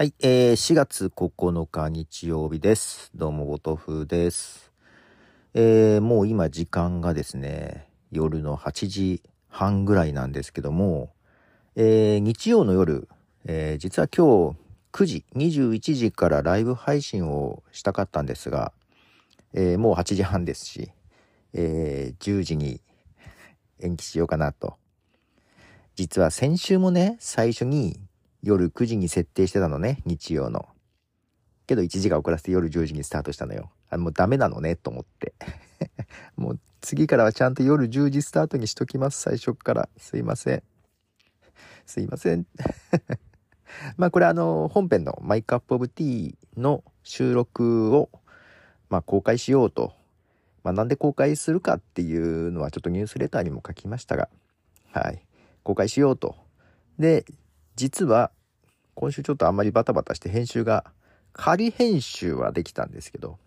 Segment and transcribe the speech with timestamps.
[0.00, 3.10] はい、えー、4月9日日曜日です。
[3.14, 4.72] どうも、ごとふです。
[5.52, 11.12] えー、もう今時間がですね、夜の8時半ぐらいなんですけども、
[11.76, 13.08] えー、日曜の夜、
[13.44, 14.56] えー、実は今日
[14.92, 18.72] 9時、21時からライブ配信をしたかったんですが、
[19.52, 20.92] えー、もう8時半ですし、
[21.52, 22.80] えー、10時に
[23.80, 24.78] 延期しようかなと。
[25.94, 28.00] 実は先週もね、最初に
[28.42, 30.68] 夜9時に設定してたのね、日曜の。
[31.66, 33.70] けど1時間遅らせて夜10時にスタートしたのよ。
[33.90, 35.34] あもうダメなのね、と思って。
[36.36, 39.88] もう次からはちゃんと夜10時スタートにしときます、最初から。
[39.96, 40.62] すいません。
[41.86, 42.46] すいません。
[43.96, 48.10] まあこれあの、本編のマイクアップオブティーの収録を、
[48.88, 49.92] まあ公開しようと。
[50.62, 54.28] まあなんで公開するかっていうのはちょっとニュースレターにも書きましたが、
[54.92, 55.24] はい。
[55.62, 56.36] 公開しようと。
[56.98, 57.24] で、
[57.80, 58.30] 実は
[58.92, 60.84] 今週ちょっとあんまりバタバタして編集が
[61.32, 63.38] 仮編集はできたんですけど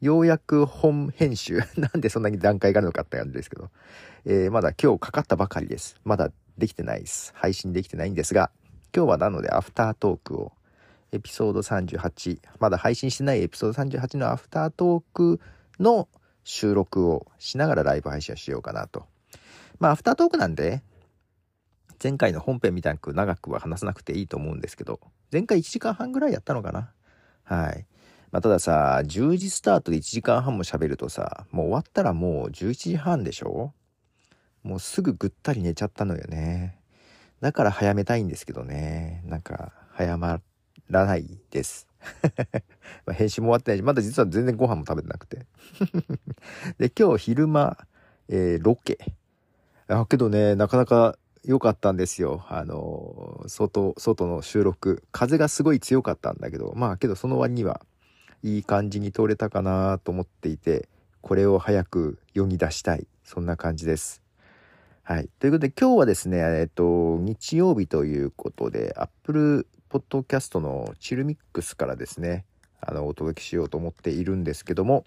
[0.00, 3.68] ようやく本編集 なんでそんなに段階があるのかって感じですけど、
[4.24, 6.00] えーまだ今日かかったばかりです。
[6.02, 7.34] まだできてないです。
[7.36, 8.50] 配信できてないんですが
[8.96, 10.52] 今日はなのでアフタートークを
[11.12, 15.40] エピソード38まだ配信してないエピソード38のアフタートーク
[15.78, 16.08] の
[16.42, 19.04] 収録をしながらライブ配信をしようかなと。
[19.78, 20.82] まあアフタートークなんで
[22.02, 25.00] 前回の本編みたく長くは話さなくていいと思うんですけど、
[25.32, 26.92] 前回1時間半ぐらいやったのかな？
[27.44, 27.86] はい。
[28.30, 33.72] まあ、たださ、10時スタートで1時間半も喋るとさ、もう終わったらもう11時半でしょ？
[34.62, 36.78] もうすぐぐったり寝ちゃったのよね。
[37.40, 39.22] だから早めたいんですけどね。
[39.24, 40.40] なんか、早ま
[40.90, 41.86] らないです。
[43.06, 45.46] ま編集も終わってないし、まだ実は全然ご飯も食べてなくて。
[46.78, 47.78] で、今日昼間、
[48.28, 48.98] えーロケ。
[49.86, 51.16] あ、けどね、なかなか
[51.48, 52.44] 良かったんですよ。
[52.50, 55.02] あの、外、外の収録。
[55.12, 57.80] 風がすごい強かったんだけど、まあけどその割には、
[58.42, 60.90] いい感じに通れたかなと思っていて、
[61.22, 63.06] これを早く世に出したい。
[63.24, 64.20] そんな感じです。
[65.02, 65.30] はい。
[65.38, 72.44] ということで今日はですね、えっと、日曜日ということで、Apple Podcast のチルミックスからですね、
[72.82, 75.06] あの、お届けしようと思っているんですけども、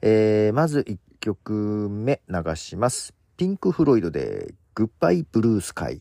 [0.00, 3.12] えーまず1曲目流します。
[3.36, 6.00] ピンク・フロイドで、グッバイ・ブルースカイ。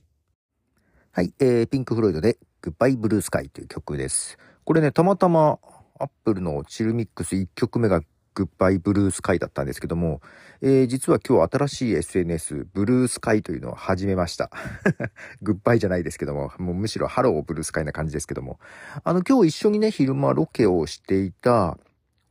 [1.11, 4.37] はい、えー、ピンク・フロイドで、グッバイ・ブルースカイという曲です。
[4.63, 5.57] これね、たまたま、
[5.99, 8.01] アップルのチルミックス1曲目が、
[8.35, 10.21] グッバイ・ブルースカイだったんですけども、
[10.61, 14.51] えー実は今日新しい SNS、ブルースカイというのを始めました。
[15.41, 18.59] グッバイじゃないですけども、もうむしろハローブルースカイな感じですけども、
[19.03, 21.79] あの、今日一緒にね、昼間ロケをしていた、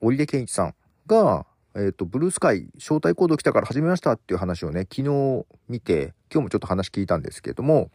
[0.00, 0.74] 織出健一さん
[1.08, 1.46] が、
[1.78, 7.90] えっ、と、ブルースカイ招待コード来たから始めましたっていう話をね、昨日見て、今日もちょっと話聞いたんですけども、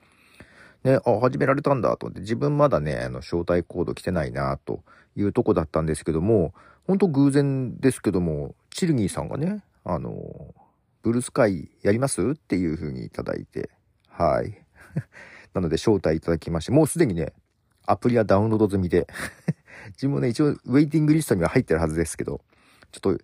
[0.85, 4.83] ね、あ、始められたんだと思って、自分まだね、あの、招待コード来てないなと
[5.17, 6.53] いうとこだったんですけども、
[6.87, 10.55] 本当偶然ですけども、チルギーさんがね、あの、
[11.01, 13.69] ブルースカイやりますっていう風にいただいて、
[14.07, 14.63] はい。
[15.53, 17.33] なので招待いただきまして、もうすでにね、
[17.85, 19.07] アプリはダウンロード済みで、
[19.91, 22.39] 自分もね、一応ウェイティングリストには入ってるはずですけど、
[22.93, 23.23] ちょっと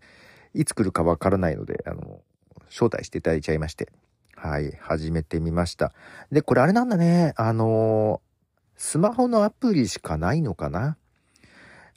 [0.54, 2.22] いつ来るかわからないので、あの、
[2.70, 3.90] 招待していただいちゃいまして。
[4.36, 5.92] はい、始めてみました。
[6.32, 7.34] で、これあれなんだね。
[7.36, 8.22] あの、
[8.78, 10.98] スマホのアプリしかないのかな？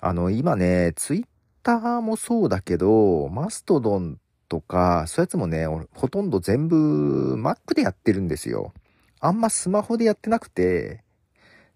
[0.00, 1.26] あの、今ね、ツイッ
[1.62, 4.18] ターもそうだけど、マストドン
[4.48, 8.72] とか、そういうやつもね、ほとんど全部 Mac でやってるんですよ。
[9.20, 11.04] あんまスマホでやってなくて、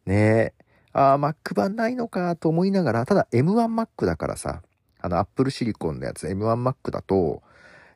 [0.04, 0.52] ね
[0.92, 4.62] ああ、Mac 版ないのかと思いながら、ただ M1Mac だからさ、
[5.06, 7.42] あの、Apple シリコンのやつ、M1Mac だと、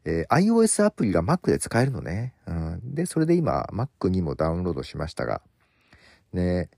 [0.05, 2.35] えー iOS アプリが Mac で使えるのね。
[2.47, 2.95] うん。
[2.95, 5.43] で、それで今、Mac にもダウンロードしましたが。
[6.33, 6.71] ね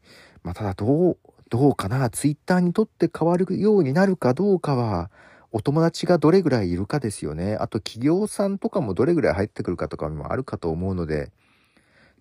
[0.43, 1.19] まあ、ただ、どう、
[1.51, 5.11] どうかな ?Twitter にとって変わるようになるかどうかは、
[5.51, 7.57] お友達がどれぐらいいるかですよね。
[7.57, 11.31] あと、企業さんとかもどれぐらい入ってくるかとかもあるかと思うので、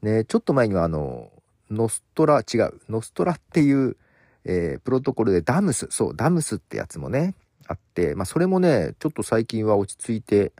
[0.01, 1.31] ねちょっと前にはあの、
[1.69, 3.95] ノストラ、違う、ノストラっていう、
[4.43, 7.35] えープロトコルでダムス、そう、ダムスってやつもね、
[7.71, 10.53] あって、まあそれもね、ちょっと最近は落ち着いて、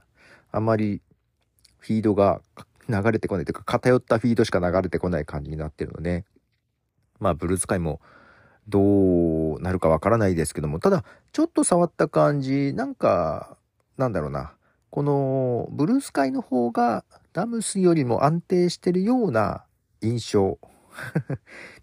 [0.51, 1.01] あまり
[1.79, 2.41] フィードが
[2.89, 6.25] 流れてこないというか、偏ったフィードしか流れてこない感じになってるので、
[7.19, 8.01] まあブルースカイも
[8.67, 13.57] どうなるかわからないですけども、ただ、ちょっと触った感じ、なんか、
[13.97, 14.53] なんだろうな、
[14.89, 19.63] このブルースカイの方がダムスよりも安定してるような
[20.01, 20.59] 印象。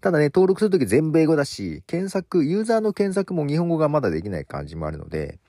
[0.01, 5.39] ただね、登録するとき全部英語だし、検索、ユーザーの検索も日本語がまだできない感じもあるので、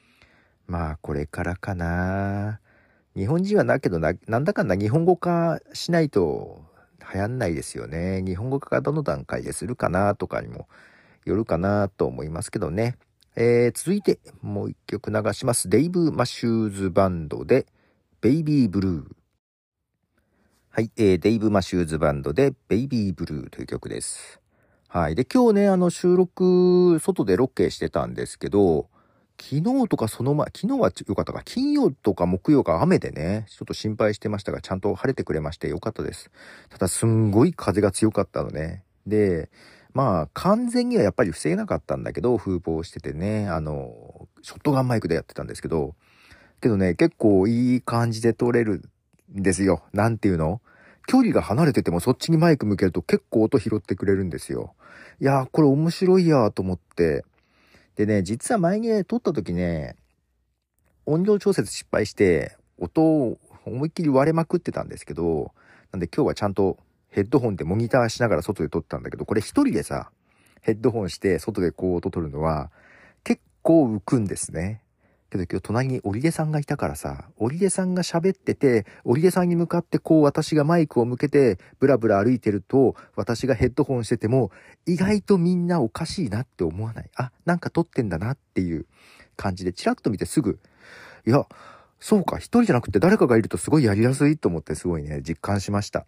[0.66, 2.60] まあ、これからかな。
[3.16, 6.64] 日本人はだけどな、なんだかんだ日本語化しないと
[7.12, 8.22] 流行んないですよね。
[8.24, 10.68] 日本語化がどの段階でするかなとかにも
[11.24, 12.96] よるかなと思いますけどね。
[13.36, 15.68] えー、続いてもう一曲流します。
[15.68, 17.66] デイブ・マシューズバンドで、
[18.20, 19.19] ベイビー・ブルー。
[20.72, 24.40] はい、えー、デイブ・マシューズバンドで、ベイビー・ブルーという曲です。
[24.86, 25.16] はい。
[25.16, 28.88] で、今日ね、あの、収録、外でロケしてたんですけど、
[29.36, 36.30] 昨日とかその前、昨日は良かったか、金曜とか木曜か雨でね、ちょっと心配してましたが、ちゃんと晴れてくれまして良かったです。
[36.68, 38.84] ただ、すんごい風が強かったのね。
[39.08, 39.50] で、
[39.92, 45.96] まあ、完全にはやっぱり防げなかったんだけど、風防しててね、あの、ショットガンマイクでやってたんですけど、
[46.60, 48.88] けどね、結構いい感じで撮れる
[49.36, 49.82] んですよ。
[49.92, 50.60] なんていうの？
[51.06, 54.74] 距離が離れててもそっちにマイク向けると結構音拾ってくれるんですよ。
[55.20, 57.24] いやー、これ面白いやーと思って。
[57.96, 59.96] でね、実は前にね、撮った時ね、
[61.06, 65.52] 音量調節失敗して、音を思いっきり割れまくってたんですけど、
[65.92, 66.78] なんで今日はちゃんと
[67.08, 70.10] ヘッドホンでモニターしながら外で撮ったんだけど、これ一人でさ、
[70.62, 72.70] ヘッドホンして外でこう音撮るのは
[73.24, 74.82] 結構浮くんですね。
[75.30, 84.50] けど今日隣に織出さんがいたからさ、織出さんが喋ってて、織出さんに向かってこう私がマイクを向けてブラブラ歩いてると、私がヘッドホンしてても、
[84.86, 87.10] 意外とみんなおかしいなって思わない？
[87.16, 88.86] あ、なんか撮ってんだなっていう
[89.36, 90.58] 感じで、チラッと見てすぐ、
[91.26, 91.46] いや、
[91.98, 96.06] そうか、一人じゃなくて誰かがいるとすごいやりやすいと思ってすごいね、実感しました。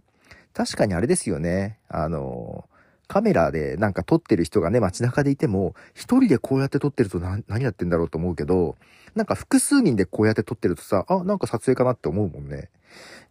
[0.54, 1.78] 確かにあれですよね。
[1.88, 2.69] あの、
[3.12, 8.76] カメラでなんか撮ってる人がね、街中でいても、一人でこうやって撮ってると何やってんだろうと思うけど、
[9.14, 12.70] なんか複数人でこうやって撮ってるとさ、あ、なんか撮影かなって思うもんね。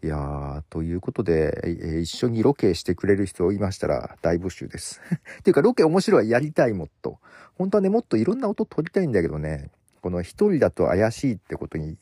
[0.04, 5.02] いやー、ということで、えー、一緒にロケしてくれる人いましたら大募集です。
[5.40, 7.18] っていうかロケ面白いやりたいもっと。
[7.56, 9.72] 本当はね、もっといろんな音撮りたいんだけどね、
[10.04, 11.98] この一人だと怪しいってことに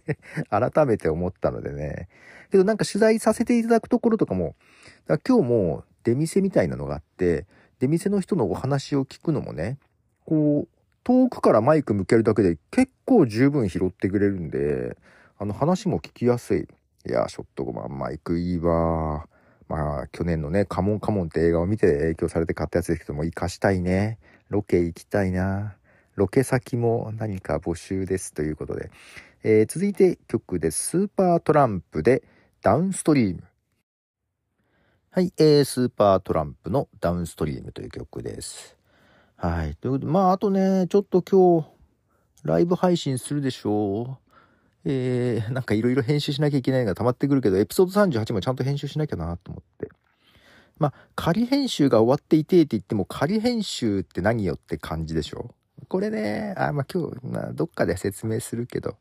[0.50, 2.10] 改めて思ったのでね。
[2.50, 4.54] けどなんか取材させていただくところとかも、
[5.08, 7.46] か今日も出店みたいなのがあって、
[7.80, 9.78] 出店の人のお話を聞くのもね、
[10.24, 10.68] こう、
[11.04, 14.96] 遠くからマイク向けるだけで結構十分拾ってくれるんで、
[15.38, 16.68] あの話も聞きやすい。
[17.04, 19.26] いや、ショット5番マイクいいわ。
[19.68, 24.18] まあ、去年のね、カモンカモンって映画を見て影響されて買ったやつですけども、活かしたいね。
[24.50, 25.74] ロケ行きたいな。
[26.14, 28.90] ロケ先も何か募集ですということで。
[29.44, 32.22] えー、続いて曲でスーパートランプで
[32.60, 33.42] ダウンストリーム。
[35.14, 38.78] はい、えー、スーパートランプのダウンストリームという曲です。
[39.36, 39.76] はい。
[39.76, 41.68] ということで、まあ、あとね、ちょっと今日、
[42.44, 44.18] ライブ配信するでしょ
[44.86, 44.90] う。
[44.90, 49.90] えー、なんかいろいろ編集しなきゃいけないのが溜まってくるけど、エピソード38もちゃんと編集しなきゃなと思って。
[50.78, 55.54] まあ、仮編集が終わっていてって言っても、仮編集って何よって感じでしょ
[55.88, 58.96] これね、あ、まあ今日、まあどっかで説明するけど。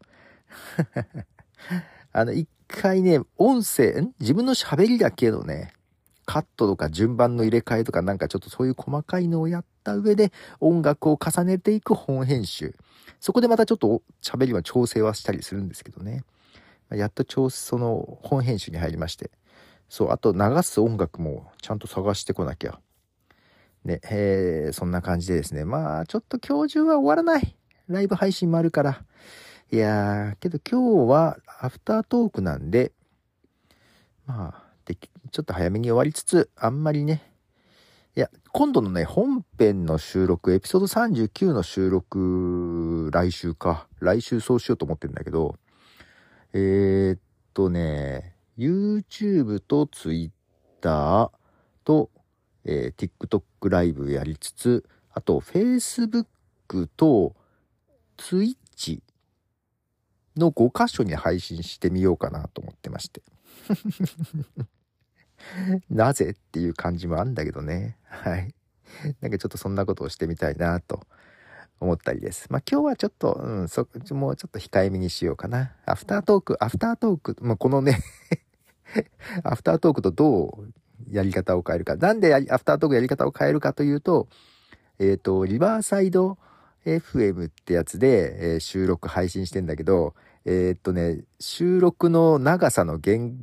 [2.11, 4.13] あの、一回ね、音声、ん？
[4.19, 5.71] 自分の喋りだけどね、
[6.25, 12.75] カットとか順番の入れ替えとかなんかちょっとそういう細かいのをやった上で音楽を重ねていく本編集。
[13.19, 16.23] そこでまたちょっと喋りは調整はしたりするんですけどね。
[16.89, 19.31] やっと調その本編集に入りまして。
[19.89, 22.79] そう、あと流す音楽もちゃんと探してこなきゃ。
[23.83, 25.65] ね、えー、そんな感じでですね。
[25.65, 27.55] まあ、ちょっと今日中は終わらない。
[27.87, 29.03] ライブ配信もあるから。
[29.71, 32.91] いやー、けど今日はアフタートークなんで、
[34.25, 37.31] まあ、ちょっと早めに終わりつつ、あんまりね、
[38.15, 43.87] いや、今度のね、本編の収録、エピソード39の収録、来週か。
[43.99, 45.55] 来週そうしようと思ってるんだけど、
[46.51, 47.19] えー、っ
[47.53, 51.31] とね、YouTube と Twitter
[51.85, 52.09] と、
[52.65, 56.25] えー、TikTok ライブやりつつ、あと Facebook
[56.97, 57.33] と
[58.17, 59.01] Twitch
[60.35, 63.21] の5箇所に配信してみようかなと思ってまして。
[65.89, 67.97] なぜっていう感じもあんだけどね。
[68.05, 68.53] はい。
[69.21, 71.01] なんかちょっとそんなことをしてみたいなと
[71.79, 72.47] 思ったりです。
[72.49, 75.73] まあ今日はちょっと、うん、そ、もうちょっと控えめにしようかな。
[75.85, 77.99] アフタートーク、アフタートーク、まあこのね
[79.43, 80.73] アフタートークとどう
[81.09, 81.95] やり方を変えるか。
[81.95, 84.27] なんでアフタートークやり方を変えるかというと、
[84.99, 86.37] えっ、ー、と、リバーサイド
[86.85, 93.37] FM ってやつで、えー、収録配信してんだけど、えー、っとね、収録の長さの限、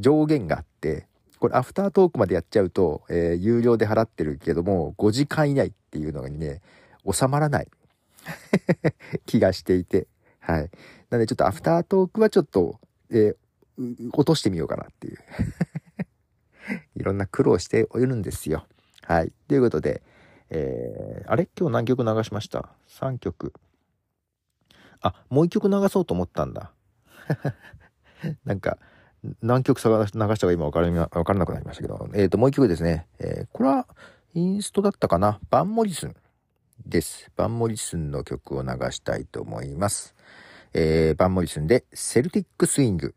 [0.00, 1.07] 上限があって、
[1.38, 6.60] これアフタートークまでやっちゃうと、えー、有料で払ってるけども、5時間以内っていうのにね、
[7.10, 7.68] 収まらない
[9.26, 10.08] 気がしていて、
[10.40, 10.70] はい。
[11.10, 12.80] なのでちょっとアフタートークはちょっと、
[13.10, 15.18] えー、落としてみようかなっていう
[16.96, 18.66] いろんな苦労しておるんですよ。
[19.02, 19.32] はい。
[19.46, 20.02] ということで、
[20.50, 21.48] えー、あれ？
[21.58, 23.52] 今日何曲流しました ?3 曲。
[25.00, 26.72] あ、もう一曲流そうと思ったんだ。
[28.44, 28.78] なんか、
[29.42, 33.06] 何曲流したか今分から分からなくなりましたけど、えっ、ー、と、もう一曲ですね。
[33.18, 33.86] えー、これは、
[34.34, 35.40] インストだったかな？
[35.50, 36.14] バンモリスン。
[36.86, 37.30] です。
[37.36, 40.14] バンモリスンの曲を流したいと思います。
[40.72, 43.14] えー、バンモリスンで Celtic Swing。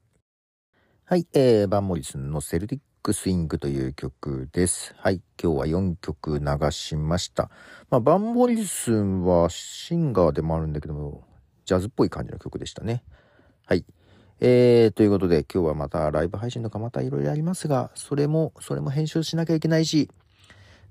[1.06, 4.96] はい、えー、バンモリスンの Celtic Swing という曲です。
[4.98, 7.50] はい、今日は4曲流しました。
[7.90, 11.24] まあ、バンモリスンはシンガーでもあるんだけども、
[11.66, 13.04] ジャズっぽい感じの曲でしたね。
[13.66, 13.86] はい。
[14.44, 20.10] えー、ということで今日はまたライブ配信とかまたいろいろありますが、それも、それも編集しなきゃいけないし、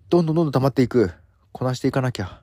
[0.08, 1.10] どんどんどんどん溜まっていく。
[1.50, 2.42] こなしていかなきゃ。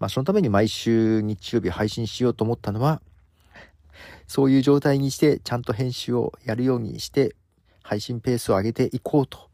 [0.00, 3.00] まあそのために毎週日曜日配信しようと思ったのは、
[4.26, 7.36] そういう状態にしてちゃんと編集をやるようにして
[7.84, 9.50] 配信ペースを上げていこうと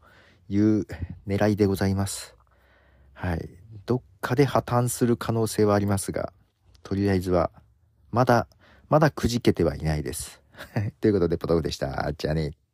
[0.49, 0.87] いう
[1.27, 2.33] 狙いでございます。
[3.13, 3.49] はい。
[3.85, 6.33] どっかで破綻する可能性はありますが、
[6.81, 7.51] とりあえずは
[8.11, 8.47] まだ、
[8.89, 10.41] まだくじけてはいないです。
[11.01, 12.13] ということで、ポトフでした。
[12.17, 12.66] じゃあね。